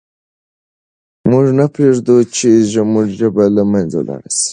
موږ 1.29 1.45
نه 1.59 1.65
پرېږدو 1.73 2.15
چې 2.35 2.49
زموږ 2.73 3.07
ژبه 3.19 3.43
له 3.55 3.63
منځه 3.71 3.97
ولاړه 3.99 4.29
سي. 4.39 4.47